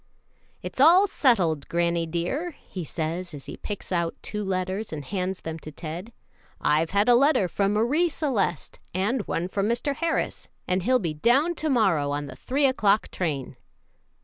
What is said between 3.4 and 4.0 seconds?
he picks